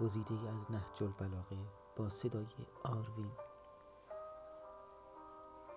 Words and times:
گزیده 0.00 0.34
از 0.34 0.70
نهج 0.70 1.02
البلاغه 1.02 1.56
با 1.96 2.08
صدای 2.08 2.46
آروین. 2.84 3.32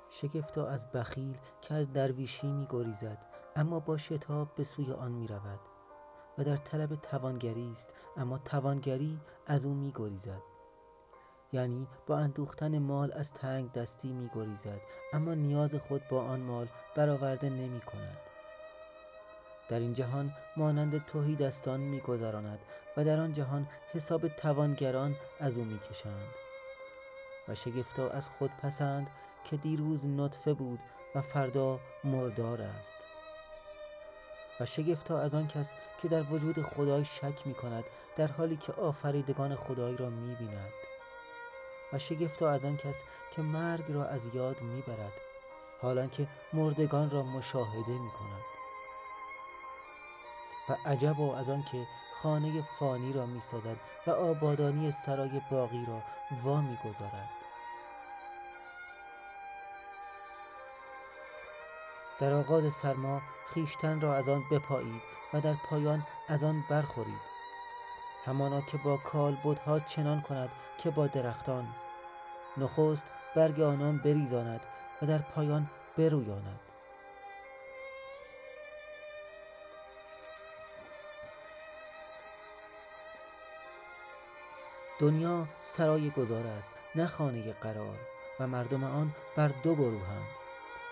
شگفتا 0.10 0.68
از 0.68 0.92
بخیل 0.92 1.38
که 1.62 1.74
از 1.74 1.94
درویشی 1.94 2.52
می 2.52 2.68
گریزد 2.70 3.26
اما 3.56 3.80
با 3.80 3.98
شتاب 3.98 4.56
به 4.56 4.64
سوی 4.64 4.92
آن 4.92 5.12
می 5.12 5.28
رود 5.28 5.60
و 6.38 6.44
در 6.44 6.58
طلب 6.58 6.96
توانگری 6.96 7.72
است 7.72 7.94
اما 8.18 8.38
توانگری 8.38 9.22
از 9.48 9.66
او 9.66 9.74
می 9.74 9.92
گریزد. 9.96 10.42
یعنی 11.54 11.88
با 12.08 12.18
اندوختن 12.18 12.80
مال 12.80 13.12
از 13.14 13.34
تنگ 13.34 13.72
دستی 13.72 14.14
می 14.14 14.30
گریزد 14.36 14.82
اما 15.14 15.34
نیاز 15.34 15.76
خود 15.76 16.02
با 16.08 16.24
آن 16.24 16.42
مال 16.42 16.68
برآورده 16.96 17.50
نمی 17.50 17.82
کند. 17.82 18.33
در 19.68 19.80
این 19.80 19.94
جهان 19.94 20.34
مانند 20.58 21.06
توهی 21.06 21.36
دستان 21.36 21.80
می 21.80 22.00
گذراند 22.00 22.60
و 22.98 23.06
در 23.06 23.20
آن 23.20 23.34
جهان 23.34 23.68
حساب 23.94 24.28
توانگران 24.28 25.16
از 25.40 25.58
او 25.58 25.66
می 25.66 25.80
کشند 25.80 26.34
و 27.48 27.56
شگفتا 27.56 28.10
از 28.10 28.30
خود 28.30 28.52
پسند 28.52 29.10
که 29.44 29.58
دیروز 29.58 30.06
نطفه 30.06 30.54
بود 30.54 30.80
و 31.16 31.22
فردا 31.22 31.80
مردار 32.04 32.62
است. 32.62 32.98
و 34.60 34.66
شگفتا 34.66 35.20
از 35.20 35.36
آن 35.36 35.48
کس 35.48 35.74
که 36.02 36.08
در 36.08 36.24
وجود 36.24 36.62
خدای 36.62 37.06
شک 37.06 37.48
می 37.48 37.54
کند 37.54 37.84
در 38.16 38.28
حالی 38.28 38.58
که 38.58 38.74
آفریدگان 38.74 39.56
خدای 39.56 39.98
را 39.98 40.10
می 40.10 40.36
بیند 40.36 40.74
و 41.94 42.00
شگفتا 42.00 42.50
از 42.50 42.66
آن 42.66 42.78
کس 42.78 43.04
که 43.32 43.42
مرگ 43.42 43.92
را 43.92 44.06
از 44.06 44.36
یاد 44.36 44.62
می 44.62 44.82
برد 44.82 45.14
حالان 45.82 46.10
که 46.10 46.28
مردگان 46.54 47.10
را 47.10 47.24
مشاهده 47.24 47.92
می 47.92 48.12
کند 48.12 48.53
و 50.70 50.78
عجبا 50.86 51.36
از 51.36 51.50
آن 51.50 51.64
که 51.64 51.88
خانه 52.14 52.62
فانی 52.62 53.14
را 53.14 53.26
می 53.26 53.40
سازد 53.40 53.78
و 54.08 54.12
آبادانی 54.12 54.92
سرای 54.92 55.42
باقی 55.52 55.86
را 55.86 56.02
وا 56.44 56.62
می 56.62 56.78
گذارد 56.86 57.30
در 62.20 62.34
آغاز 62.34 62.74
سرما 62.74 63.22
خیشتن 63.48 64.02
را 64.02 64.16
از 64.16 64.30
آن 64.30 64.44
بپایید 64.52 65.02
و 65.34 65.42
در 65.42 65.54
پایان 65.70 66.04
از 66.30 66.44
آن 66.44 66.64
برخورید. 66.70 67.34
همانا 68.26 68.62
که 68.62 68.78
با 68.78 68.98
کالبدها 68.98 69.80
چنان 69.80 70.22
کند 70.22 70.50
که 70.78 70.92
با 70.92 71.08
درختان. 71.08 71.68
نخست 72.58 73.12
برگ 73.36 73.62
آنان 73.62 73.98
بریزاند 73.98 74.62
و 75.02 75.06
در 75.06 75.18
پایان 75.18 75.70
برویاند. 75.98 76.73
دنیا 85.04 85.48
سرای 85.64 86.10
گذار 86.10 86.48
است 86.48 86.72
نه 86.96 87.08
خانه 87.08 87.54
قرار 87.54 88.00
و 88.40 88.48
مردم 88.48 88.84
آن 88.84 89.16
بر 89.36 89.48
دو 89.48 89.76
گروهند. 89.76 90.28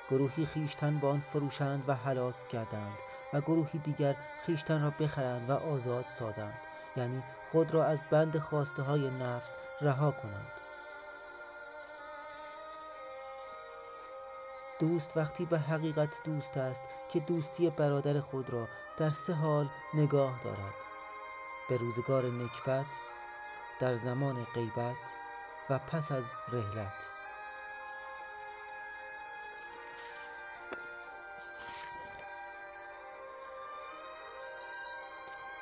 گروهی 0.09 0.45
خیشتن 0.45 0.99
با 0.99 1.09
آن 1.09 1.21
فروشند 1.21 1.83
و 1.87 1.95
هلاک 1.95 2.35
گردند 2.49 2.97
و 3.33 3.41
گروهی 3.41 3.79
دیگر 3.79 4.15
خیشتن 4.45 4.81
را 4.81 4.89
بخرند 4.89 5.49
و 5.49 5.53
آزاد 5.53 6.05
سازند. 6.07 6.59
یعنی 6.97 7.23
خود 7.51 7.73
را 7.73 7.85
از 7.85 8.05
بند 8.11 8.37
خواسته 8.37 8.83
های 8.83 9.09
نفس 9.09 9.57
رها 9.81 10.11
کنند. 10.11 10.51
دوست 14.79 15.17
وقتی 15.17 15.45
به 15.45 15.59
حقیقت 15.59 16.23
دوست 16.23 16.57
است 16.57 16.81
که 17.13 17.19
دوستی 17.19 17.69
برادر 17.69 18.19
خود 18.19 18.49
را 18.49 18.67
در 18.97 19.09
سه 19.09 19.33
حال 19.33 19.69
نگاه 19.93 20.41
دارد. 20.43 20.73
به 21.69 21.77
روزگار 21.77 22.25
نکبت 22.25 22.85
در 23.81 23.95
زمان 23.95 24.43
غیبت 24.55 24.95
و 25.69 25.79
پس 25.79 26.11
از 26.11 26.23
رحلت. 26.51 26.93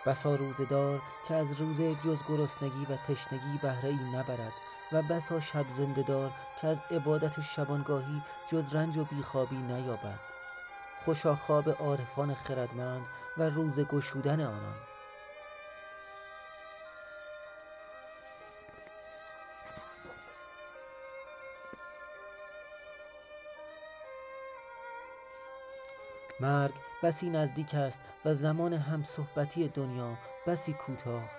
بسا 0.06 0.36
روزه 0.36 0.66
دار 0.66 1.02
که 1.28 1.34
از 1.36 1.62
روزه 1.62 1.96
جز 1.96 2.24
گرسنگی 2.28 2.86
و 2.90 2.96
تشنگی 2.96 3.58
بهره 3.62 3.90
ای 3.90 4.00
نبرد 4.16 4.54
و 4.92 5.02
بسا 5.02 5.40
شب 5.40 5.70
زنده 5.70 6.02
دار 6.02 6.32
که 6.62 6.68
از 6.68 6.78
عبادت 6.92 7.42
شبانگاهی 7.42 8.22
جز 8.48 8.76
رنج 8.76 8.98
و 8.98 9.06
بیخوابی 9.06 9.58
نیابد. 9.58 10.20
خوشا 11.06 11.36
خواب 11.36 11.70
عارفان 11.70 12.34
خردمند 12.34 13.06
و 13.38 13.44
روزه 13.50 13.84
گشودن 13.84 14.42
آنان. 14.42 14.78
مرگ 26.40 26.74
بسی 27.04 27.30
نزدیک 27.30 27.76
است 27.76 28.02
و 28.26 28.34
زمان 28.34 28.74
همصحبتی 28.74 29.68
دنیا 29.68 30.18
بسی 30.48 30.74
کوتاه. 30.74 31.30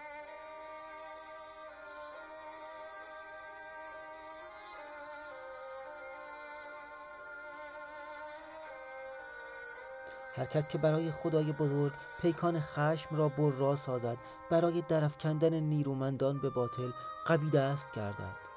هر 10.35 10.47
کس 10.47 10.67
که 10.67 10.79
برای 10.79 11.11
خدای 11.11 11.53
بزرگ 11.53 11.93
پیکان 12.19 12.61
خشم 12.61 13.17
را 13.17 13.29
برا 13.29 13.77
سازد 13.77 14.19
برای 14.51 14.83
درافکندن 14.83 15.55
نیرومندان 15.55 16.39
به 16.39 16.51
باطل 16.51 16.91
قوی 17.27 17.51
دست 17.51 17.93
گردد. 17.93 18.50